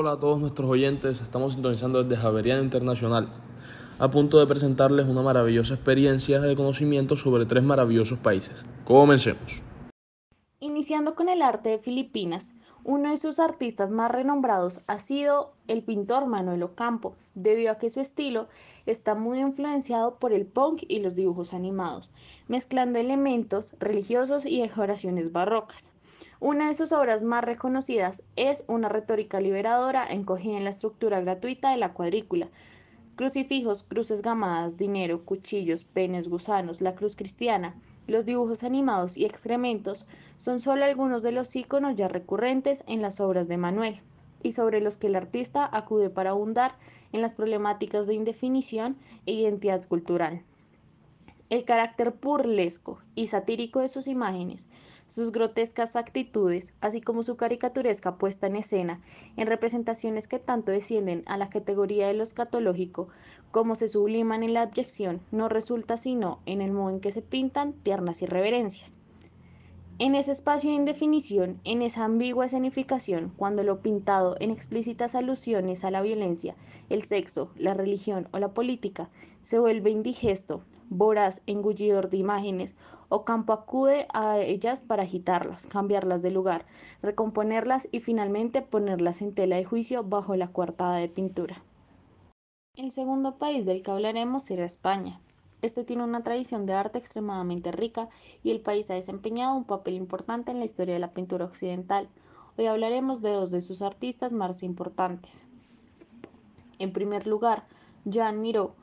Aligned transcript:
Hola 0.00 0.12
a 0.12 0.18
todos 0.18 0.40
nuestros 0.40 0.70
oyentes, 0.70 1.20
estamos 1.20 1.52
sintonizando 1.52 2.02
desde 2.02 2.16
Javeriana 2.16 2.62
Internacional, 2.62 3.28
a 3.98 4.10
punto 4.10 4.38
de 4.38 4.46
presentarles 4.46 5.06
una 5.06 5.20
maravillosa 5.20 5.74
experiencia 5.74 6.40
de 6.40 6.56
conocimiento 6.56 7.16
sobre 7.16 7.44
tres 7.44 7.62
maravillosos 7.62 8.18
países. 8.18 8.64
Comencemos. 8.86 9.60
Iniciando 10.58 11.14
con 11.14 11.28
el 11.28 11.42
arte 11.42 11.68
de 11.68 11.78
Filipinas, 11.78 12.54
uno 12.82 13.10
de 13.10 13.18
sus 13.18 13.38
artistas 13.38 13.92
más 13.92 14.10
renombrados 14.10 14.80
ha 14.86 14.98
sido 14.98 15.52
el 15.68 15.82
pintor 15.82 16.24
Manuel 16.24 16.62
Ocampo, 16.62 17.14
debido 17.34 17.70
a 17.70 17.76
que 17.76 17.90
su 17.90 18.00
estilo 18.00 18.48
está 18.86 19.14
muy 19.14 19.40
influenciado 19.40 20.14
por 20.14 20.32
el 20.32 20.46
punk 20.46 20.82
y 20.88 21.00
los 21.00 21.14
dibujos 21.14 21.52
animados, 21.52 22.10
mezclando 22.48 22.98
elementos 22.98 23.74
religiosos 23.78 24.46
y 24.46 24.62
decoraciones 24.62 25.30
barrocas. 25.30 25.92
Una 26.42 26.68
de 26.68 26.74
sus 26.74 26.90
obras 26.92 27.22
más 27.22 27.44
reconocidas 27.44 28.22
es 28.34 28.64
una 28.66 28.88
retórica 28.88 29.42
liberadora 29.42 30.06
encogida 30.10 30.56
en 30.56 30.64
la 30.64 30.70
estructura 30.70 31.20
gratuita 31.20 31.70
de 31.70 31.76
la 31.76 31.92
cuadrícula. 31.92 32.48
Crucifijos, 33.14 33.82
cruces 33.82 34.22
gamadas, 34.22 34.78
dinero, 34.78 35.22
cuchillos, 35.22 35.84
penes, 35.84 36.30
gusanos, 36.30 36.80
la 36.80 36.94
cruz 36.94 37.14
cristiana, 37.14 37.74
los 38.06 38.24
dibujos 38.24 38.64
animados 38.64 39.18
y 39.18 39.26
excrementos 39.26 40.06
son 40.38 40.60
solo 40.60 40.86
algunos 40.86 41.22
de 41.22 41.32
los 41.32 41.54
iconos 41.54 41.94
ya 41.94 42.08
recurrentes 42.08 42.84
en 42.86 43.02
las 43.02 43.20
obras 43.20 43.46
de 43.46 43.58
Manuel 43.58 43.96
y 44.42 44.52
sobre 44.52 44.80
los 44.80 44.96
que 44.96 45.08
el 45.08 45.16
artista 45.16 45.68
acude 45.70 46.08
para 46.08 46.30
abundar 46.30 46.74
en 47.12 47.20
las 47.20 47.34
problemáticas 47.34 48.06
de 48.06 48.14
indefinición 48.14 48.96
e 49.26 49.32
identidad 49.32 49.86
cultural. 49.86 50.42
El 51.50 51.64
carácter 51.64 52.14
burlesco 52.22 52.98
y 53.14 53.26
satírico 53.26 53.80
de 53.80 53.88
sus 53.88 54.06
imágenes, 54.06 54.70
sus 55.10 55.32
grotescas 55.32 55.96
actitudes, 55.96 56.72
así 56.80 57.00
como 57.00 57.24
su 57.24 57.36
caricaturesca 57.36 58.16
puesta 58.16 58.46
en 58.46 58.56
escena, 58.56 59.00
en 59.36 59.48
representaciones 59.48 60.28
que 60.28 60.38
tanto 60.38 60.70
descienden 60.70 61.24
a 61.26 61.36
la 61.36 61.50
categoría 61.50 62.06
de 62.06 62.14
lo 62.14 62.22
escatológico 62.22 63.08
como 63.50 63.74
se 63.74 63.88
subliman 63.88 64.44
en 64.44 64.54
la 64.54 64.62
abyección, 64.62 65.20
no 65.32 65.48
resulta 65.48 65.96
sino 65.96 66.38
en 66.46 66.60
el 66.60 66.70
modo 66.70 66.90
en 66.90 67.00
que 67.00 67.10
se 67.10 67.22
pintan 67.22 67.72
tiernas 67.72 68.22
irreverencias. 68.22 68.99
En 70.02 70.14
ese 70.14 70.32
espacio 70.32 70.70
de 70.70 70.76
indefinición, 70.76 71.60
en 71.64 71.82
esa 71.82 72.06
ambigua 72.06 72.46
escenificación, 72.46 73.34
cuando 73.36 73.62
lo 73.64 73.82
pintado 73.82 74.34
en 74.40 74.50
explícitas 74.50 75.14
alusiones 75.14 75.84
a 75.84 75.90
la 75.90 76.00
violencia, 76.00 76.56
el 76.88 77.02
sexo, 77.02 77.50
la 77.54 77.74
religión 77.74 78.26
o 78.32 78.38
la 78.38 78.54
política 78.54 79.10
se 79.42 79.58
vuelve 79.58 79.90
indigesto, 79.90 80.62
voraz, 80.88 81.42
engullidor 81.46 82.08
de 82.08 82.16
imágenes, 82.16 82.76
o 83.10 83.26
campo 83.26 83.52
acude 83.52 84.06
a 84.14 84.38
ellas 84.38 84.80
para 84.80 85.02
agitarlas, 85.02 85.66
cambiarlas 85.66 86.22
de 86.22 86.30
lugar, 86.30 86.64
recomponerlas 87.02 87.86
y 87.92 88.00
finalmente 88.00 88.62
ponerlas 88.62 89.20
en 89.20 89.34
tela 89.34 89.56
de 89.56 89.66
juicio 89.66 90.02
bajo 90.02 90.34
la 90.34 90.48
coartada 90.48 90.96
de 90.96 91.10
pintura. 91.10 91.62
El 92.74 92.90
segundo 92.90 93.36
país 93.36 93.66
del 93.66 93.82
que 93.82 93.90
hablaremos 93.90 94.44
será 94.44 94.64
España, 94.64 95.20
este 95.62 95.84
tiene 95.84 96.04
una 96.04 96.22
tradición 96.22 96.64
de 96.64 96.72
arte 96.72 96.98
extremadamente 96.98 97.70
rica 97.70 98.08
y 98.42 98.50
el 98.50 98.60
país 98.60 98.90
ha 98.90 98.94
desempeñado 98.94 99.56
un 99.56 99.64
papel 99.64 99.94
importante 99.94 100.50
en 100.50 100.58
la 100.58 100.64
historia 100.64 100.94
de 100.94 101.00
la 101.00 101.12
pintura 101.12 101.44
occidental. 101.44 102.08
Hoy 102.56 102.66
hablaremos 102.66 103.20
de 103.20 103.32
dos 103.32 103.50
de 103.50 103.60
sus 103.60 103.82
artistas 103.82 104.32
más 104.32 104.62
importantes. 104.62 105.46
En 106.78 106.92
primer 106.92 107.26
lugar, 107.26 107.64
Jean 108.06 108.40
Miró, 108.40 108.74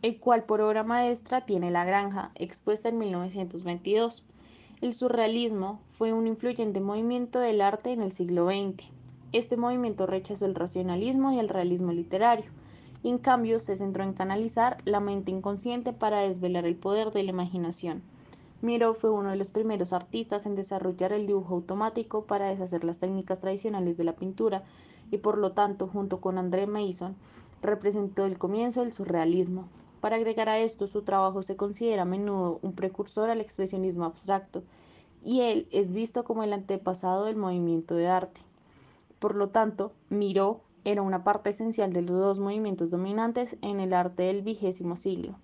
el 0.00 0.18
cual 0.18 0.44
por 0.44 0.62
obra 0.62 0.82
maestra 0.82 1.44
tiene 1.44 1.70
La 1.70 1.84
Granja, 1.84 2.32
expuesta 2.36 2.88
en 2.88 2.98
1922. 2.98 4.24
El 4.80 4.94
surrealismo 4.94 5.82
fue 5.86 6.14
un 6.14 6.26
influyente 6.26 6.80
movimiento 6.80 7.38
del 7.38 7.60
arte 7.60 7.92
en 7.92 8.00
el 8.00 8.12
siglo 8.12 8.46
XX. 8.46 8.90
Este 9.32 9.58
movimiento 9.58 10.06
rechazó 10.06 10.46
el 10.46 10.54
racionalismo 10.54 11.32
y 11.32 11.38
el 11.38 11.50
realismo 11.50 11.92
literario 11.92 12.50
en 13.08 13.18
cambio 13.18 13.60
se 13.60 13.76
centró 13.76 14.04
en 14.04 14.12
canalizar 14.12 14.76
la 14.84 15.00
mente 15.00 15.30
inconsciente 15.30 15.92
para 15.92 16.20
desvelar 16.20 16.66
el 16.66 16.76
poder 16.76 17.10
de 17.10 17.22
la 17.22 17.30
imaginación. 17.30 18.02
Miro 18.62 18.92
fue 18.92 19.10
uno 19.10 19.30
de 19.30 19.36
los 19.36 19.50
primeros 19.50 19.94
artistas 19.94 20.44
en 20.44 20.54
desarrollar 20.54 21.14
el 21.14 21.26
dibujo 21.26 21.54
automático 21.54 22.24
para 22.24 22.48
deshacer 22.48 22.84
las 22.84 22.98
técnicas 22.98 23.38
tradicionales 23.38 23.96
de 23.96 24.04
la 24.04 24.16
pintura 24.16 24.64
y 25.10 25.18
por 25.18 25.38
lo 25.38 25.52
tanto, 25.52 25.88
junto 25.88 26.20
con 26.20 26.36
André 26.36 26.66
Mason, 26.66 27.16
representó 27.62 28.26
el 28.26 28.36
comienzo 28.36 28.82
del 28.82 28.92
surrealismo. 28.92 29.66
Para 30.00 30.16
agregar 30.16 30.48
a 30.48 30.58
esto, 30.58 30.86
su 30.86 31.02
trabajo 31.02 31.42
se 31.42 31.56
considera 31.56 32.02
a 32.02 32.06
menudo 32.06 32.58
un 32.62 32.74
precursor 32.74 33.30
al 33.30 33.40
expresionismo 33.40 34.04
abstracto 34.04 34.62
y 35.22 35.40
él 35.40 35.66
es 35.70 35.92
visto 35.92 36.24
como 36.24 36.42
el 36.42 36.52
antepasado 36.52 37.24
del 37.24 37.36
movimiento 37.36 37.94
de 37.94 38.08
arte. 38.08 38.40
Por 39.18 39.36
lo 39.36 39.48
tanto, 39.48 39.92
Miró 40.08 40.60
era 40.84 41.02
una 41.02 41.24
parte 41.24 41.50
esencial 41.50 41.92
de 41.92 42.02
los 42.02 42.18
dos 42.18 42.38
movimientos 42.38 42.90
dominantes 42.90 43.56
en 43.62 43.80
el 43.80 43.92
arte 43.92 44.24
del 44.24 44.42
vigésimo 44.42 44.96
siglo. 44.96 45.38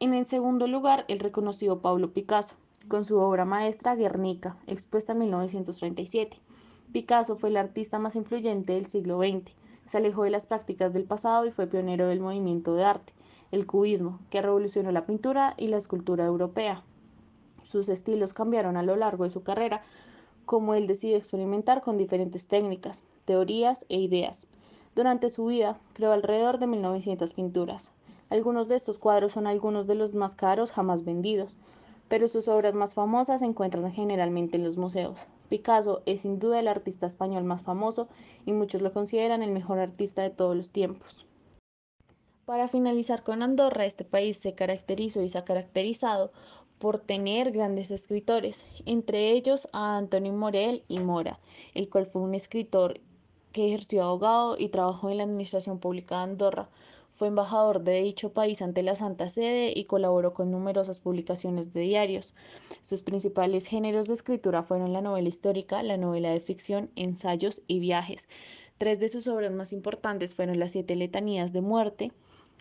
En 0.00 0.14
el 0.14 0.26
segundo 0.26 0.66
lugar, 0.66 1.04
el 1.08 1.18
reconocido 1.18 1.80
Pablo 1.80 2.12
Picasso, 2.12 2.54
con 2.86 3.04
su 3.04 3.18
obra 3.18 3.44
maestra 3.44 3.96
Guernica, 3.96 4.56
expuesta 4.66 5.12
en 5.12 5.18
1937. 5.18 6.38
Picasso 6.92 7.36
fue 7.36 7.50
el 7.50 7.56
artista 7.56 7.98
más 7.98 8.16
influyente 8.16 8.74
del 8.74 8.86
siglo 8.86 9.18
XX, 9.18 9.52
se 9.86 9.98
alejó 9.98 10.24
de 10.24 10.30
las 10.30 10.46
prácticas 10.46 10.92
del 10.92 11.04
pasado 11.04 11.46
y 11.46 11.50
fue 11.50 11.66
pionero 11.66 12.06
del 12.06 12.20
movimiento 12.20 12.74
de 12.74 12.84
arte, 12.84 13.12
el 13.50 13.66
cubismo, 13.66 14.20
que 14.30 14.42
revolucionó 14.42 14.92
la 14.92 15.06
pintura 15.06 15.54
y 15.56 15.68
la 15.68 15.78
escultura 15.78 16.24
europea. 16.24 16.82
Sus 17.62 17.88
estilos 17.88 18.34
cambiaron 18.34 18.76
a 18.76 18.82
lo 18.82 18.96
largo 18.96 19.24
de 19.24 19.30
su 19.30 19.42
carrera, 19.42 19.82
como 20.48 20.72
él 20.72 20.86
decidió 20.86 21.18
experimentar 21.18 21.82
con 21.82 21.98
diferentes 21.98 22.46
técnicas, 22.46 23.04
teorías 23.26 23.84
e 23.90 23.98
ideas. 23.98 24.46
Durante 24.96 25.28
su 25.28 25.44
vida 25.44 25.78
creó 25.92 26.12
alrededor 26.12 26.58
de 26.58 26.66
1900 26.66 27.34
pinturas. 27.34 27.92
Algunos 28.30 28.66
de 28.66 28.76
estos 28.76 28.98
cuadros 28.98 29.32
son 29.32 29.46
algunos 29.46 29.86
de 29.86 29.94
los 29.94 30.14
más 30.14 30.34
caros 30.34 30.72
jamás 30.72 31.04
vendidos, 31.04 31.54
pero 32.08 32.28
sus 32.28 32.48
obras 32.48 32.72
más 32.72 32.94
famosas 32.94 33.40
se 33.40 33.46
encuentran 33.46 33.92
generalmente 33.92 34.56
en 34.56 34.64
los 34.64 34.78
museos. 34.78 35.26
Picasso 35.50 36.00
es 36.06 36.22
sin 36.22 36.38
duda 36.38 36.60
el 36.60 36.68
artista 36.68 37.04
español 37.04 37.44
más 37.44 37.62
famoso 37.62 38.08
y 38.46 38.54
muchos 38.54 38.80
lo 38.80 38.94
consideran 38.94 39.42
el 39.42 39.50
mejor 39.50 39.78
artista 39.78 40.22
de 40.22 40.30
todos 40.30 40.56
los 40.56 40.70
tiempos. 40.70 41.26
Para 42.46 42.68
finalizar 42.68 43.22
con 43.22 43.42
Andorra, 43.42 43.84
este 43.84 44.06
país 44.06 44.38
se 44.38 44.54
caracterizó 44.54 45.20
y 45.20 45.28
se 45.28 45.36
ha 45.36 45.44
caracterizado 45.44 46.32
por 46.78 46.98
tener 47.00 47.50
grandes 47.50 47.90
escritores, 47.90 48.64
entre 48.86 49.32
ellos 49.32 49.68
a 49.72 49.96
Antonio 49.96 50.32
Morel 50.32 50.84
y 50.88 51.00
Mora, 51.00 51.38
el 51.74 51.88
cual 51.88 52.06
fue 52.06 52.22
un 52.22 52.34
escritor 52.34 53.00
que 53.52 53.66
ejerció 53.66 54.04
abogado 54.04 54.56
y 54.58 54.68
trabajó 54.68 55.10
en 55.10 55.18
la 55.18 55.24
Administración 55.24 55.78
Pública 55.78 56.18
de 56.18 56.22
Andorra. 56.22 56.68
Fue 57.14 57.26
embajador 57.26 57.82
de 57.82 58.02
dicho 58.02 58.32
país 58.32 58.62
ante 58.62 58.84
la 58.84 58.94
Santa 58.94 59.28
Sede 59.28 59.72
y 59.74 59.86
colaboró 59.86 60.34
con 60.34 60.52
numerosas 60.52 61.00
publicaciones 61.00 61.72
de 61.72 61.80
diarios. 61.80 62.34
Sus 62.82 63.02
principales 63.02 63.66
géneros 63.66 64.06
de 64.06 64.14
escritura 64.14 64.62
fueron 64.62 64.92
la 64.92 65.00
novela 65.00 65.28
histórica, 65.28 65.82
la 65.82 65.96
novela 65.96 66.30
de 66.30 66.38
ficción, 66.38 66.90
ensayos 66.94 67.62
y 67.66 67.80
viajes. 67.80 68.28
Tres 68.76 69.00
de 69.00 69.08
sus 69.08 69.26
obras 69.26 69.50
más 69.50 69.72
importantes 69.72 70.36
fueron 70.36 70.60
Las 70.60 70.70
siete 70.70 70.94
letanías 70.94 71.52
de 71.52 71.62
muerte, 71.62 72.12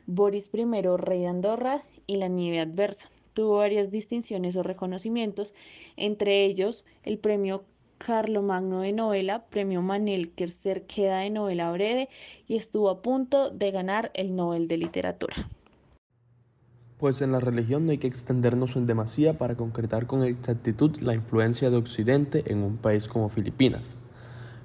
Boris 0.07 0.49
I, 0.51 0.63
rey 0.97 1.19
de 1.19 1.27
Andorra 1.27 1.83
y 2.07 2.15
La 2.15 2.27
nieve 2.27 2.59
adversa. 2.59 3.11
Tuvo 3.37 3.57
varias 3.57 3.91
distinciones 3.91 4.55
o 4.55 4.63
reconocimientos, 4.63 5.53
entre 5.95 6.45
ellos 6.45 6.85
el 7.03 7.19
premio 7.19 7.65
Magno 8.41 8.81
de 8.81 8.93
novela, 8.93 9.45
premio 9.51 9.83
Manel 9.83 10.31
Queda 10.31 11.19
de 11.19 11.29
novela 11.29 11.71
breve 11.71 12.09
y 12.47 12.55
estuvo 12.55 12.89
a 12.89 13.03
punto 13.03 13.51
de 13.51 13.69
ganar 13.69 14.09
el 14.15 14.35
Nobel 14.35 14.67
de 14.67 14.77
Literatura. 14.77 15.35
Pues 16.97 17.21
en 17.21 17.31
la 17.31 17.39
religión 17.39 17.85
no 17.85 17.91
hay 17.91 17.99
que 17.99 18.07
extendernos 18.07 18.75
en 18.75 18.87
demasía 18.87 19.37
para 19.37 19.53
concretar 19.53 20.07
con 20.07 20.23
exactitud 20.23 20.97
la 20.99 21.13
influencia 21.13 21.69
de 21.69 21.77
Occidente 21.77 22.43
en 22.47 22.63
un 22.63 22.77
país 22.77 23.07
como 23.07 23.29
Filipinas. 23.29 23.97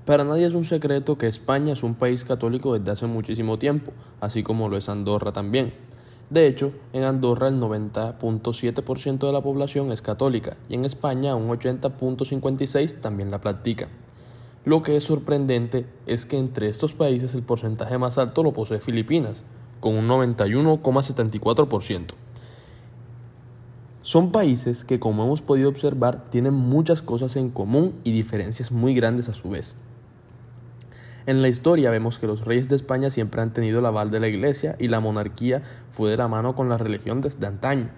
Para 0.06 0.24
nadie 0.24 0.46
es 0.46 0.54
un 0.54 0.64
secreto 0.64 1.19
que 1.19 1.26
España 1.26 1.74
es 1.74 1.82
un 1.82 1.94
país 1.94 2.24
católico 2.24 2.78
desde 2.78 2.92
hace 2.92 3.06
muchísimo 3.06 3.58
tiempo, 3.58 3.92
así 4.22 4.42
como 4.42 4.70
lo 4.70 4.78
es 4.78 4.88
Andorra 4.88 5.30
también. 5.30 5.91
De 6.32 6.46
hecho, 6.46 6.73
en 6.94 7.05
Andorra 7.05 7.49
el 7.49 7.61
90.7% 7.61 9.26
de 9.26 9.32
la 9.34 9.43
población 9.43 9.93
es 9.93 10.00
católica 10.00 10.56
y 10.70 10.76
en 10.76 10.87
España 10.87 11.37
un 11.37 11.50
80.56% 11.50 13.02
también 13.02 13.31
la 13.31 13.43
practica. 13.43 13.88
Lo 14.64 14.82
que 14.82 14.96
es 14.96 15.05
sorprendente 15.05 15.84
es 16.06 16.25
que 16.25 16.38
entre 16.38 16.70
estos 16.70 16.94
países 16.94 17.34
el 17.34 17.43
porcentaje 17.43 17.99
más 17.99 18.17
alto 18.17 18.43
lo 18.43 18.55
posee 18.55 18.81
Filipinas, 18.81 19.44
con 19.81 19.94
un 19.94 20.08
91,74%. 20.08 22.14
Son 24.00 24.32
países 24.32 24.87
que, 24.87 24.99
como 24.99 25.25
hemos 25.25 25.43
podido 25.43 25.69
observar, 25.69 26.31
tienen 26.31 26.55
muchas 26.55 27.02
cosas 27.02 27.37
en 27.37 27.50
común 27.50 27.93
y 28.05 28.12
diferencias 28.12 28.73
muy 28.73 28.94
grandes 28.94 29.29
a 29.29 29.34
su 29.34 29.50
vez. 29.50 29.75
En 31.24 31.40
la 31.40 31.48
historia 31.48 31.90
vemos 31.90 32.19
que 32.19 32.26
los 32.26 32.44
reyes 32.44 32.69
de 32.69 32.76
España 32.76 33.10
siempre 33.10 33.42
han 33.42 33.52
tenido 33.52 33.78
el 33.78 33.86
aval 33.86 34.10
de 34.10 34.19
la 34.19 34.28
Iglesia 34.28 34.74
y 34.78 34.88
la 34.88 34.98
monarquía 34.98 35.62
fue 35.90 36.10
de 36.10 36.16
la 36.16 36.26
mano 36.26 36.56
con 36.56 36.69
la 36.69 36.78
religión 36.78 37.20
desde 37.20 37.46
antaño, 37.46 37.90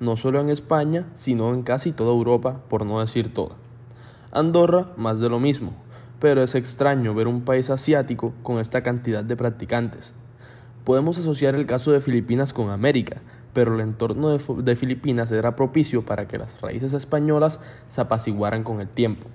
no 0.00 0.16
solo 0.16 0.40
en 0.40 0.48
España, 0.48 1.06
sino 1.14 1.52
en 1.52 1.62
casi 1.62 1.92
toda 1.92 2.12
Europa, 2.12 2.62
por 2.70 2.86
no 2.86 3.00
decir 3.00 3.34
toda. 3.34 3.56
Andorra, 4.30 4.92
más 4.96 5.20
de 5.20 5.28
lo 5.28 5.38
mismo, 5.38 5.74
pero 6.18 6.42
es 6.42 6.54
extraño 6.54 7.14
ver 7.14 7.28
un 7.28 7.42
país 7.42 7.68
asiático 7.68 8.32
con 8.42 8.58
esta 8.58 8.82
cantidad 8.82 9.22
de 9.22 9.36
practicantes. 9.36 10.14
Podemos 10.84 11.18
asociar 11.18 11.54
el 11.54 11.66
caso 11.66 11.92
de 11.92 12.00
Filipinas 12.00 12.54
con 12.54 12.70
América, 12.70 13.20
pero 13.52 13.74
el 13.74 13.80
entorno 13.80 14.30
de, 14.30 14.76
Filipinas 14.76 15.30
era 15.30 15.54
propicio 15.56 16.06
para 16.06 16.26
que 16.26 16.38
las 16.38 16.60
raíces 16.60 16.94
españolas 16.94 17.60
se 17.88 18.00
apaciguaran 18.00 18.64
con 18.64 18.80
el 18.80 18.88
tiempo. 18.88 19.28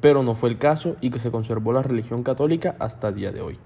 Pero 0.00 0.22
no 0.22 0.34
fue 0.34 0.48
el 0.48 0.58
caso 0.58 0.96
y 1.00 1.10
que 1.10 1.18
se 1.18 1.30
conservó 1.30 1.72
la 1.72 1.82
religión 1.82 2.22
católica 2.22 2.76
hasta 2.78 3.08
el 3.08 3.14
día 3.14 3.32
de 3.32 3.40
hoy. 3.40 3.58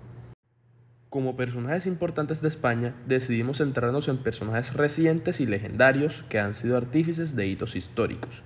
Como 1.10 1.36
personajes 1.36 1.86
importantes 1.86 2.40
de 2.42 2.48
España, 2.48 2.94
decidimos 3.06 3.58
centrarnos 3.58 4.08
en 4.08 4.18
personajes 4.18 4.74
recientes 4.74 5.40
y 5.40 5.46
legendarios 5.46 6.24
que 6.28 6.40
han 6.40 6.54
sido 6.54 6.76
artífices 6.76 7.36
de 7.36 7.46
hitos 7.46 7.76
históricos. 7.76 8.42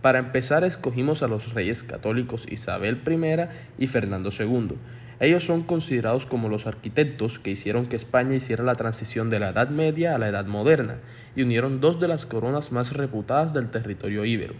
Para 0.00 0.20
empezar, 0.20 0.64
escogimos 0.64 1.22
a 1.22 1.28
los 1.28 1.54
reyes 1.54 1.82
católicos 1.82 2.46
Isabel 2.48 3.00
I 3.06 3.82
y 3.82 3.86
Fernando 3.88 4.30
II, 4.38 4.76
ellos 5.20 5.44
son 5.44 5.62
considerados 5.62 6.26
como 6.26 6.48
los 6.48 6.66
arquitectos 6.66 7.38
que 7.38 7.50
hicieron 7.50 7.86
que 7.86 7.96
España 7.96 8.34
hiciera 8.34 8.64
la 8.64 8.74
transición 8.74 9.30
de 9.30 9.38
la 9.38 9.50
Edad 9.50 9.68
Media 9.68 10.14
a 10.14 10.18
la 10.18 10.28
Edad 10.28 10.46
Moderna 10.46 10.96
y 11.36 11.42
unieron 11.42 11.80
dos 11.80 12.00
de 12.00 12.08
las 12.08 12.26
coronas 12.26 12.72
más 12.72 12.92
reputadas 12.92 13.54
del 13.54 13.70
territorio 13.70 14.24
íbero. 14.24 14.54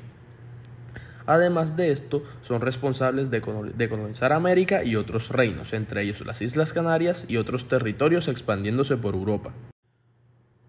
Además 1.26 1.76
de 1.76 1.90
esto, 1.90 2.22
son 2.42 2.60
responsables 2.60 3.30
de, 3.30 3.40
colonizar 3.40 4.32
América 4.32 4.84
y 4.84 4.96
otros 4.96 5.30
reinos, 5.30 5.72
entre 5.72 6.02
ellos 6.02 6.24
las 6.26 6.42
Islas 6.42 6.72
Canarias 6.72 7.24
y 7.28 7.38
otros 7.38 7.68
territorios 7.68 8.28
expandiéndose 8.28 8.96
por 8.96 9.14
Europa. 9.14 9.54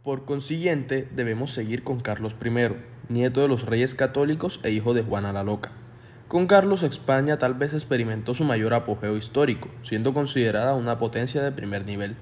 Por 0.03 0.25
consiguiente, 0.25 1.09
debemos 1.13 1.51
seguir 1.51 1.83
con 1.83 1.99
Carlos 1.99 2.35
I, 2.43 2.75
nieto 3.09 3.41
de 3.41 3.47
los 3.47 3.65
reyes 3.65 3.95
católicos 3.95 4.59
e 4.63 4.71
hijo 4.71 4.93
de 4.93 5.01
Juana 5.01 5.33
la 5.33 5.43
Loca. 5.43 5.71
Con 6.27 6.47
Carlos 6.47 6.83
España 6.83 7.37
tal 7.37 7.53
vez 7.53 7.73
experimentó 7.73 8.33
su 8.33 8.45
mayor 8.45 8.73
apogeo 8.73 9.17
histórico, 9.17 9.69
siendo 9.83 10.13
considerada 10.13 10.73
una 10.73 10.97
potencia 10.97 11.41
de 11.41 11.51
primer 11.51 11.85
nivel. 11.85 12.15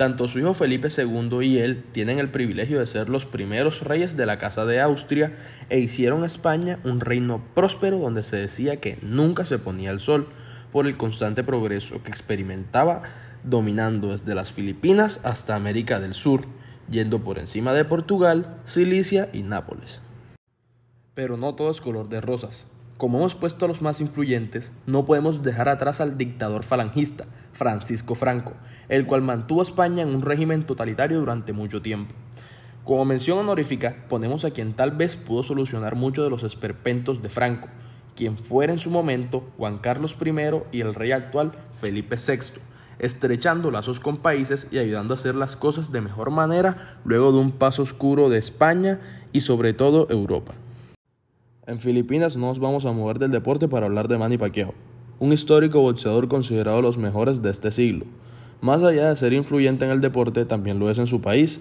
Tanto 0.00 0.28
su 0.28 0.38
hijo 0.38 0.54
Felipe 0.54 0.88
II 0.88 1.42
y 1.42 1.58
él 1.58 1.84
tienen 1.92 2.18
el 2.18 2.30
privilegio 2.30 2.80
de 2.80 2.86
ser 2.86 3.10
los 3.10 3.26
primeros 3.26 3.82
reyes 3.82 4.16
de 4.16 4.24
la 4.24 4.38
Casa 4.38 4.64
de 4.64 4.80
Austria 4.80 5.36
e 5.68 5.78
hicieron 5.78 6.24
España 6.24 6.78
un 6.84 7.00
reino 7.00 7.44
próspero 7.54 7.98
donde 7.98 8.24
se 8.24 8.36
decía 8.36 8.80
que 8.80 8.96
nunca 9.02 9.44
se 9.44 9.58
ponía 9.58 9.90
el 9.90 10.00
sol 10.00 10.26
por 10.72 10.86
el 10.86 10.96
constante 10.96 11.44
progreso 11.44 12.02
que 12.02 12.08
experimentaba 12.08 13.02
dominando 13.44 14.12
desde 14.12 14.34
las 14.34 14.50
Filipinas 14.50 15.20
hasta 15.22 15.54
América 15.54 16.00
del 16.00 16.14
Sur, 16.14 16.46
yendo 16.88 17.22
por 17.22 17.38
encima 17.38 17.74
de 17.74 17.84
Portugal, 17.84 18.56
Sicilia 18.64 19.28
y 19.34 19.42
Nápoles. 19.42 20.00
Pero 21.12 21.36
no 21.36 21.54
todo 21.56 21.70
es 21.70 21.82
color 21.82 22.08
de 22.08 22.22
rosas. 22.22 22.66
Como 22.96 23.18
hemos 23.18 23.34
puesto 23.34 23.66
a 23.66 23.68
los 23.68 23.82
más 23.82 24.00
influyentes, 24.00 24.72
no 24.86 25.04
podemos 25.04 25.42
dejar 25.42 25.68
atrás 25.68 26.00
al 26.00 26.16
dictador 26.16 26.64
falangista, 26.64 27.26
Francisco 27.52 28.14
Franco, 28.14 28.52
el 28.88 29.06
cual 29.06 29.22
mantuvo 29.22 29.60
a 29.60 29.64
España 29.64 30.02
en 30.02 30.14
un 30.14 30.22
régimen 30.22 30.64
totalitario 30.64 31.20
durante 31.20 31.52
mucho 31.52 31.82
tiempo. 31.82 32.14
Como 32.84 33.04
mención 33.04 33.38
honorífica, 33.38 33.96
ponemos 34.08 34.44
a 34.44 34.50
quien 34.50 34.72
tal 34.72 34.92
vez 34.92 35.16
pudo 35.16 35.42
solucionar 35.42 35.94
muchos 35.94 36.24
de 36.24 36.30
los 36.30 36.42
esperpentos 36.42 37.22
de 37.22 37.28
Franco, 37.28 37.68
quien 38.16 38.36
fuera 38.36 38.72
en 38.72 38.78
su 38.78 38.90
momento 38.90 39.48
Juan 39.56 39.78
Carlos 39.78 40.16
I 40.20 40.32
y 40.72 40.80
el 40.80 40.94
rey 40.94 41.12
actual 41.12 41.52
Felipe 41.80 42.16
VI, 42.16 42.60
estrechando 42.98 43.70
lazos 43.70 44.00
con 44.00 44.18
países 44.18 44.68
y 44.70 44.78
ayudando 44.78 45.14
a 45.14 45.16
hacer 45.16 45.34
las 45.34 45.56
cosas 45.56 45.92
de 45.92 46.00
mejor 46.00 46.30
manera 46.30 46.98
luego 47.04 47.32
de 47.32 47.38
un 47.38 47.52
paso 47.52 47.82
oscuro 47.82 48.28
de 48.28 48.38
España 48.38 49.00
y 49.32 49.42
sobre 49.42 49.72
todo 49.72 50.06
Europa. 50.10 50.54
En 51.66 51.78
Filipinas 51.78 52.36
no 52.36 52.46
nos 52.46 52.58
vamos 52.58 52.84
a 52.84 52.92
mover 52.92 53.18
del 53.18 53.30
deporte 53.30 53.68
para 53.68 53.86
hablar 53.86 54.08
de 54.08 54.18
Manny 54.18 54.36
Pacquiao, 54.36 54.74
un 55.20 55.32
histórico 55.32 55.80
boxeador 55.80 56.28
considerado 56.28 56.82
los 56.82 56.98
mejores 56.98 57.42
de 57.42 57.50
este 57.50 57.70
siglo. 57.70 58.06
Más 58.62 58.82
allá 58.82 59.10
de 59.10 59.16
ser 59.16 59.34
influyente 59.34 59.84
en 59.84 59.90
el 59.90 60.00
deporte, 60.00 60.46
también 60.46 60.78
lo 60.78 60.90
es 60.90 60.98
en 60.98 61.06
su 61.06 61.20
país. 61.20 61.60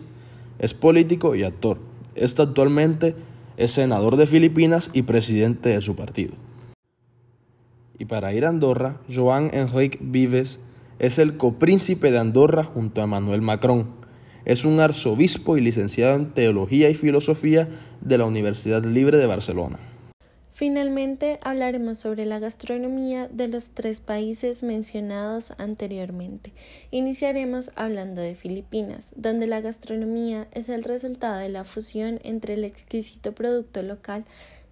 Es 0.58 0.74
político 0.74 1.36
y 1.36 1.44
actor. 1.44 1.78
Este 2.16 2.42
actualmente 2.42 3.16
es 3.58 3.74
senador 3.74 4.16
de 4.16 4.28
Filipinas 4.28 4.90
y 4.94 5.04
presidente 5.04 5.70
de 5.70 5.82
su 5.82 5.96
partido. 5.96 6.34
Y 7.98 8.06
para 8.06 8.34
ir 8.34 8.46
a 8.46 8.50
Andorra, 8.50 8.98
Joan 9.14 9.52
Enrique 9.54 10.00
Vives 10.02 10.60
es 11.00 11.20
el 11.20 11.36
copríncipe 11.36 12.12
de 12.12 12.18
Andorra 12.20 12.64
junto 12.64 13.02
a 13.02 13.08
Manuel 13.08 13.42
Macron. 13.42 13.88
Es 14.46 14.64
un 14.64 14.80
arzobispo 14.80 15.58
y 15.58 15.62
licenciado 15.62 16.16
en 16.16 16.32
Teología 16.32 16.90
y 16.90 16.96
Filosofía 16.96 17.68
de 18.00 18.18
la 18.18 18.26
Universidad 18.26 18.86
Libre 18.86 19.18
de 19.18 19.28
Barcelona. 19.28 19.80
Finalmente 20.60 21.40
hablaremos 21.42 22.00
sobre 22.00 22.26
la 22.26 22.38
gastronomía 22.38 23.30
de 23.30 23.48
los 23.48 23.70
tres 23.70 24.02
países 24.02 24.62
mencionados 24.62 25.54
anteriormente. 25.58 26.52
Iniciaremos 26.92 27.72
hablando 27.76 28.20
de 28.20 28.36
Filipinas, 28.36 29.08
donde 29.16 29.48
la 29.48 29.62
gastronomía 29.62 30.50
es 30.52 30.68
el 30.68 30.84
resultado 30.84 31.40
de 31.40 31.48
la 31.48 31.64
fusión 31.64 32.20
entre 32.26 32.56
el 32.56 32.66
exquisito 32.66 33.32
producto 33.32 33.84
local 33.84 34.26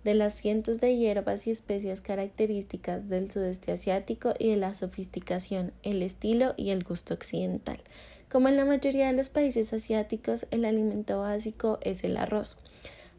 de 0.04 0.14
las 0.14 0.34
cientos 0.34 0.82
de 0.82 0.98
hierbas 0.98 1.48
y 1.48 1.52
especias 1.52 2.02
características 2.02 3.08
del 3.08 3.32
sudeste 3.32 3.72
asiático 3.72 4.34
y 4.38 4.50
de 4.50 4.58
la 4.58 4.74
sofisticación, 4.74 5.72
el 5.84 6.04
estilo 6.04 6.54
y 6.58 6.72
el 6.72 6.84
gusto 6.84 7.14
occidental. 7.14 7.80
Como 8.30 8.50
en 8.50 8.58
la 8.58 8.66
mayoría 8.66 9.08
de 9.08 9.14
los 9.14 9.30
países 9.30 9.72
asiáticos, 9.72 10.48
el 10.52 10.66
alimento 10.66 11.22
básico 11.22 11.80
es 11.82 12.04
el 12.04 12.18
arroz. 12.18 12.58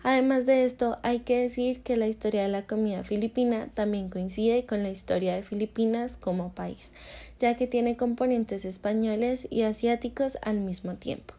Además 0.02 0.46
de 0.46 0.64
esto, 0.64 0.98
hay 1.02 1.20
que 1.20 1.40
decir 1.40 1.80
que 1.82 1.96
la 1.96 2.06
historia 2.06 2.42
de 2.42 2.48
la 2.48 2.66
comida 2.66 3.02
filipina 3.04 3.68
también 3.74 4.08
coincide 4.08 4.64
con 4.64 4.82
la 4.82 4.90
historia 4.90 5.34
de 5.34 5.42
Filipinas 5.42 6.16
como 6.16 6.52
país, 6.52 6.92
ya 7.40 7.56
que 7.56 7.66
tiene 7.66 7.96
componentes 7.96 8.64
españoles 8.64 9.46
y 9.50 9.62
asiáticos 9.62 10.38
al 10.42 10.60
mismo 10.60 10.94
tiempo. 10.94 11.34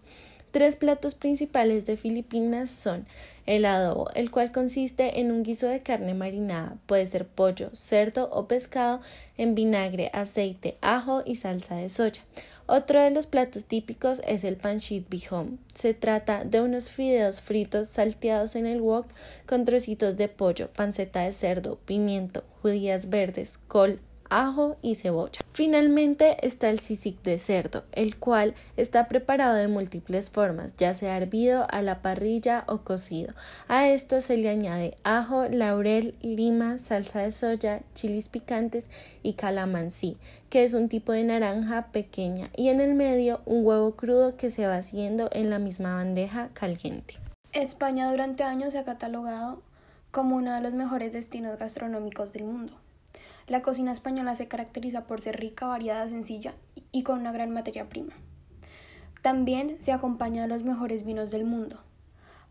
Tres 0.52 0.76
platos 0.76 1.14
principales 1.14 1.86
de 1.86 1.96
Filipinas 1.96 2.72
son 2.72 3.06
el 3.46 3.66
adobo, 3.66 4.10
el 4.16 4.32
cual 4.32 4.52
consiste 4.52 5.20
en 5.20 5.32
un 5.32 5.44
guiso 5.44 5.68
de 5.68 5.82
carne 5.82 6.16
marinada, 6.16 6.78
puede 6.88 7.06
ser 7.06 7.28
pollo, 7.28 7.70
cerdo 7.74 8.30
o 8.32 8.48
pescado, 8.48 9.00
en 9.38 9.54
vinagre, 9.54 10.10
aceite, 10.12 10.78
ajo 10.82 11.22
y 11.24 11.36
salsa 11.36 11.76
de 11.76 11.90
soya. 11.90 12.24
Otro 12.72 13.02
de 13.02 13.10
los 13.10 13.26
platos 13.26 13.66
típicos 13.66 14.22
es 14.28 14.44
el 14.44 14.56
panchit 14.56 15.10
bihom. 15.10 15.58
Se 15.74 15.96
trata 15.96 16.44
de 16.44 16.62
unos 16.62 16.92
fideos 16.92 17.42
fritos 17.42 17.88
salteados 17.88 18.56
en 18.56 18.68
el 18.68 18.80
wok 18.80 19.08
con 19.48 19.66
trocitos 19.66 20.18
de 20.18 20.28
pollo, 20.28 20.70
panceta 20.72 21.22
de 21.22 21.34
cerdo, 21.34 21.80
pimiento, 21.88 22.44
judías 22.62 23.10
verdes, 23.10 23.58
col, 23.58 24.00
ajo 24.30 24.78
y 24.82 24.96
cebolla. 24.96 25.42
Finalmente 25.54 26.38
está 26.46 26.70
el 26.70 26.80
sisik 26.80 27.22
de 27.24 27.38
cerdo, 27.38 27.84
el 27.92 28.18
cual 28.18 28.56
está 28.78 29.08
preparado 29.08 29.56
de 29.56 29.68
múltiples 29.68 30.30
formas, 30.30 30.76
ya 30.78 30.94
sea 30.94 31.18
hervido, 31.18 31.68
a 31.70 31.82
la 31.82 32.02
parrilla 32.02 32.64
o 32.68 32.80
cocido. 32.80 33.34
A 33.68 33.88
esto 33.88 34.22
se 34.22 34.38
le 34.38 34.50
añade 34.50 34.96
ajo, 35.04 35.46
laurel, 35.50 36.16
lima, 36.22 36.78
salsa 36.78 37.22
de 37.22 37.32
soya, 37.32 37.82
chilis 37.96 38.30
picantes 38.30 38.88
y 39.24 39.34
calamansi, 39.34 40.18
que 40.50 40.64
es 40.64 40.74
un 40.74 40.90
tipo 40.90 41.12
de 41.12 41.24
naranja 41.24 41.88
pequeña, 41.92 42.50
y 42.56 42.70
en 42.70 42.82
el 42.82 42.94
medio 42.94 43.42
un 43.46 43.66
huevo 43.66 43.96
crudo 43.96 44.38
que 44.38 44.50
se 44.50 44.68
va 44.68 44.78
haciendo 44.78 45.30
en 45.32 45.50
la 45.50 45.60
misma 45.60 45.96
bandeja 45.96 46.50
caliente. 46.54 47.16
España 47.52 48.12
durante 48.12 48.44
años 48.44 48.74
se 48.74 48.80
ha 48.80 48.86
catalogado 48.86 49.62
como 50.12 50.36
uno 50.36 50.54
de 50.54 50.62
los 50.62 50.74
mejores 50.74 51.14
destinos 51.14 51.58
gastronómicos 51.58 52.32
del 52.34 52.44
mundo. 52.44 52.74
La 53.50 53.64
cocina 53.64 53.92
española 53.92 54.36
se 54.36 54.48
caracteriza 54.48 55.08
por 55.08 55.22
ser 55.22 55.40
rica, 55.40 55.66
variada, 55.66 56.08
sencilla 56.08 56.54
y 56.92 57.02
con 57.02 57.20
una 57.20 57.32
gran 57.32 57.50
materia 57.50 57.90
prima. 57.90 58.14
También 59.24 59.82
se 59.82 59.92
acompaña 59.92 60.44
de 60.44 60.48
los 60.48 60.62
mejores 60.62 61.04
vinos 61.04 61.32
del 61.32 61.46
mundo. 61.46 61.82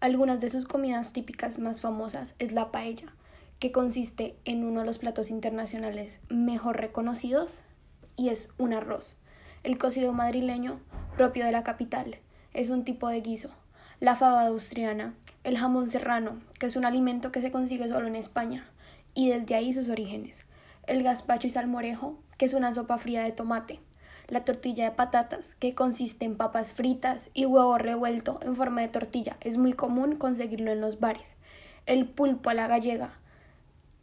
Algunas 0.00 0.40
de 0.40 0.49
sus 0.49 0.67
comidas 0.67 1.12
típicas 1.12 1.61
más 1.61 1.83
famosas 1.83 2.35
es 2.40 2.50
la 2.50 2.73
paella, 2.73 3.14
que 3.61 3.71
consiste 3.71 4.35
en 4.45 4.64
uno 4.64 4.81
de 4.81 4.87
los 4.87 4.99
platos 4.99 5.31
internacionales 5.31 6.19
mejor 6.28 6.78
reconocidos 6.78 7.62
y 8.17 8.31
es 8.31 8.50
un 8.59 8.73
arroz. 8.73 9.14
El 9.62 9.78
cocido 9.78 10.12
madrileño, 10.12 10.81
propio 11.17 11.45
de 11.45 11.52
la 11.52 11.62
capital, 11.62 12.17
es 12.55 12.71
un 12.71 12.83
tipo 12.83 13.07
de 13.07 13.21
guiso. 13.21 13.50
La 14.00 14.17
fava 14.17 14.49
austriana, 14.49 15.14
el 15.45 15.59
jamón 15.59 15.88
serrano, 15.88 16.40
que 16.59 16.67
es 16.67 16.75
un 16.75 16.85
alimento 16.85 17.31
que 17.31 17.40
se 17.40 17.52
consigue 17.52 17.88
solo 17.88 18.09
en 18.09 18.17
España, 18.17 18.69
y 19.14 19.28
desde 19.28 19.55
ahí 19.55 19.73
sus 19.73 19.88
orígenes 19.88 20.48
el 20.88 21.02
gazpacho 21.02 21.47
y 21.47 21.50
salmorejo, 21.50 22.18
que 22.37 22.47
es 22.47 22.54
una 22.54 22.73
sopa 22.73 22.99
fría 22.99 23.23
de 23.23 23.33
tomate, 23.33 23.80
la 24.28 24.42
tortilla 24.42 24.85
de 24.85 24.97
patatas, 24.97 25.54
que 25.57 25.75
consiste 25.75 26.25
en 26.25 26.37
papas 26.37 26.73
fritas 26.73 27.30
y 27.35 27.47
huevo 27.47 27.78
revuelto 27.78 28.40
en 28.42 28.57
forma 28.57 28.80
de 28.80 28.88
tortilla. 28.88 29.37
Es 29.40 29.57
muy 29.57 29.73
común 29.73 30.16
conseguirlo 30.16 30.71
en 30.73 30.80
los 30.80 31.00
bares. 31.00 31.35
El 31.87 32.07
pulpo 32.07 32.50
a 32.50 32.54
la 32.54 32.66
gallega, 32.66 33.12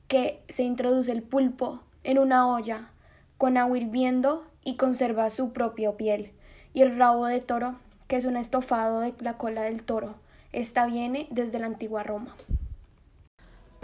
que 0.08 0.42
se 0.48 0.64
introduce 0.64 1.12
el 1.12 1.24
pulpo 1.24 1.82
en 2.04 2.20
una 2.20 2.48
olla 2.48 2.90
con 3.38 3.58
agua 3.58 3.78
hirviendo 3.78 4.46
y 4.64 4.76
conserva 4.76 5.30
su 5.30 5.52
propia 5.52 5.92
piel. 5.98 6.32
Y 6.74 6.82
el 6.82 6.98
rabo 6.98 7.26
de 7.26 7.42
toro, 7.42 7.76
que 8.08 8.16
es 8.16 8.26
un 8.26 8.38
estofado 8.38 9.00
de 9.00 9.14
la 9.20 9.38
cola 9.38 9.64
del 9.64 9.84
toro. 9.84 10.16
Esta 10.52 10.86
viene 10.86 11.28
desde 11.32 11.60
la 11.60 11.68
antigua 11.68 12.04
Roma. 12.04 12.36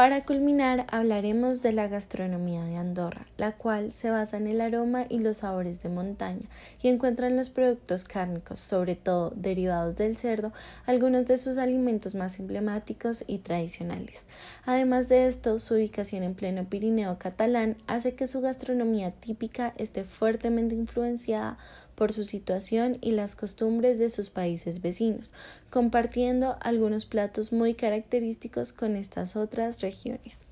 Para 0.02 0.26
culminar, 0.26 0.88
hablaremos 0.90 1.62
de 1.62 1.74
la 1.74 1.88
gastronomía 1.88 2.64
de 2.64 2.76
Andorra, 2.76 3.28
la 3.38 3.52
cual 3.52 3.94
se 3.94 4.10
basa 4.10 4.38
en 4.38 4.48
el 4.48 4.60
aroma 4.60 5.06
y 5.08 5.20
los 5.20 5.38
sabores 5.38 5.84
de 5.84 5.90
montaña 5.90 6.50
y 6.82 6.88
encuentra 6.88 7.28
en 7.28 7.38
los 7.38 7.52
productos 7.52 8.04
cárnicos, 8.04 8.58
sobre 8.58 8.96
todo 8.96 9.32
derivados 9.36 9.98
del 9.98 10.18
cerdo, 10.18 10.54
algunos 10.88 11.28
de 11.28 11.38
sus 11.38 11.58
alimentos 11.58 12.16
más 12.16 12.40
emblemáticos 12.40 13.24
y 13.28 13.38
tradicionales. 13.38 14.26
Además 14.66 15.08
de 15.08 15.28
esto, 15.28 15.60
su 15.60 15.76
ubicación 15.76 16.24
en 16.24 16.34
pleno 16.34 16.66
Pirineo 16.66 17.20
catalán 17.20 17.78
hace 17.86 18.16
que 18.16 18.26
su 18.26 18.42
gastronomía 18.42 19.12
típica 19.12 19.72
esté 19.78 20.04
fuertemente 20.04 20.74
influenciada 20.74 21.60
por 22.02 22.14
su 22.14 22.24
situación 22.24 22.98
y 23.00 23.12
las 23.12 23.36
costumbres 23.36 24.00
de 24.00 24.10
sus 24.10 24.32
países 24.32 24.82
vecinos, 24.82 25.34
compartiendo 25.70 26.56
algunos 26.60 27.06
platos 27.06 27.54
muy 27.54 27.76
característicos 27.76 28.74
con 28.74 28.96
estas 28.96 29.36
otras 29.36 29.82
regiones. 29.82 30.46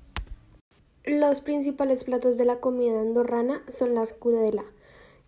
Los 1.04 1.40
principales 1.40 2.04
platos 2.04 2.38
de 2.38 2.44
la 2.44 2.60
comida 2.60 3.00
andorrana 3.00 3.64
son 3.68 3.96
la 3.96 4.04
escudela, 4.04 4.62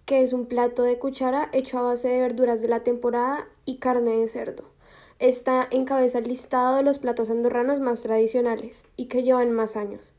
que 0.05 0.23
es 0.23 0.33
un 0.33 0.47
plato 0.47 0.85
de 0.85 0.97
cuchara 0.97 1.49
hecho 1.52 1.81
a 1.81 1.83
base 1.83 2.07
de 2.07 2.21
verduras 2.21 2.62
de 2.62 2.69
la 2.69 2.85
temporada 2.85 3.49
y 3.64 3.79
carne 3.79 4.19
de 4.19 4.29
cerdo. 4.29 4.62
Está 5.19 5.67
encabeza 5.73 6.19
el 6.19 6.29
listado 6.29 6.76
de 6.76 6.85
los 6.85 7.00
platos 7.00 7.31
andorranos 7.31 7.81
más 7.81 8.00
tradicionales 8.02 8.85
y 8.95 9.07
que 9.07 9.25
llevan 9.25 9.50
más 9.50 9.75
años. 9.75 10.14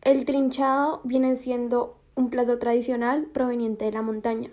El 0.00 0.24
trinchado 0.24 1.02
viene 1.04 1.36
siendo 1.36 1.98
un 2.14 2.30
plato 2.30 2.58
tradicional 2.58 3.26
proveniente 3.26 3.84
de 3.84 3.92
la 3.92 4.00
montaña. 4.00 4.50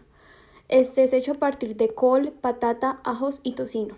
Este 0.72 1.04
es 1.04 1.12
hecho 1.12 1.34
a 1.34 1.36
partir 1.36 1.76
de 1.76 1.90
col, 1.90 2.32
patata, 2.32 3.02
ajos 3.04 3.42
y 3.44 3.56
tocino. 3.56 3.98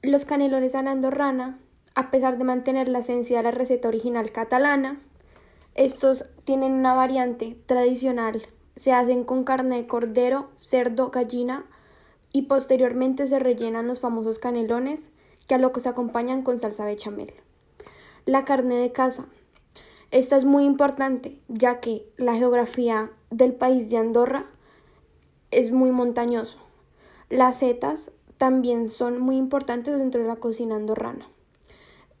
Los 0.00 0.24
canelones 0.24 0.76
a 0.76 0.82
la 0.84 0.92
andorrana, 0.92 1.58
a 1.96 2.12
pesar 2.12 2.38
de 2.38 2.44
mantener 2.44 2.88
la 2.88 3.00
esencia 3.00 3.38
de 3.38 3.42
la 3.42 3.50
receta 3.50 3.88
original 3.88 4.30
catalana, 4.30 5.02
estos 5.74 6.26
tienen 6.44 6.72
una 6.72 6.94
variante 6.94 7.58
tradicional. 7.66 8.46
Se 8.76 8.92
hacen 8.92 9.24
con 9.24 9.42
carne 9.42 9.74
de 9.74 9.88
cordero, 9.88 10.50
cerdo, 10.54 11.10
gallina 11.10 11.66
y 12.30 12.42
posteriormente 12.42 13.26
se 13.26 13.40
rellenan 13.40 13.88
los 13.88 13.98
famosos 13.98 14.38
canelones 14.38 15.10
que 15.48 15.56
a 15.56 15.58
lo 15.58 15.72
que 15.72 15.80
se 15.80 15.88
acompañan 15.88 16.42
con 16.42 16.60
salsa 16.60 16.84
bechamel. 16.84 17.34
La 18.24 18.44
carne 18.44 18.76
de 18.76 18.92
caza. 18.92 19.26
Esta 20.12 20.36
es 20.36 20.44
muy 20.44 20.64
importante 20.64 21.40
ya 21.48 21.80
que 21.80 22.06
la 22.16 22.36
geografía 22.36 23.10
del 23.30 23.52
país 23.52 23.90
de 23.90 23.96
Andorra 23.96 24.46
es 25.50 25.70
muy 25.70 25.90
montañoso. 25.90 26.58
Las 27.28 27.58
setas 27.58 28.12
también 28.36 28.90
son 28.90 29.18
muy 29.20 29.36
importantes 29.36 29.98
dentro 29.98 30.22
de 30.22 30.28
la 30.28 30.36
cocina 30.36 30.76
andorrana. 30.76 31.28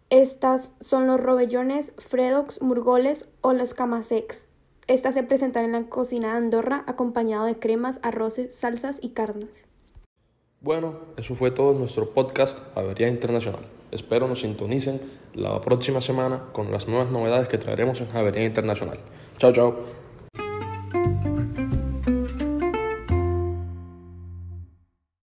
Estas 0.08 0.72
son 0.80 1.06
los 1.06 1.20
robellones, 1.20 1.92
fredox, 1.98 2.62
murgoles 2.62 3.28
o 3.40 3.52
los 3.52 3.74
camasecs. 3.74 4.48
Estas 4.86 5.14
se 5.14 5.24
presentan 5.24 5.64
en 5.64 5.72
la 5.72 5.82
cocina 5.88 6.30
de 6.30 6.36
Andorra 6.38 6.84
acompañado 6.86 7.44
de 7.44 7.58
cremas, 7.58 7.98
arroces, 8.02 8.54
salsas 8.54 9.00
y 9.02 9.10
carnes. 9.10 9.66
Bueno, 10.60 10.94
eso 11.16 11.34
fue 11.34 11.50
todo 11.50 11.72
en 11.72 11.78
nuestro 11.78 12.10
podcast 12.10 12.72
Javería 12.74 13.08
Internacional. 13.08 13.66
Espero 13.90 14.28
nos 14.28 14.40
sintonicen 14.40 15.00
la 15.34 15.60
próxima 15.60 16.00
semana 16.00 16.44
con 16.52 16.70
las 16.70 16.88
nuevas 16.88 17.10
novedades 17.10 17.48
que 17.48 17.58
traeremos 17.58 18.00
en 18.00 18.08
Javería 18.08 18.44
Internacional. 18.44 18.98
Chao, 19.38 19.52
chao. 19.52 20.05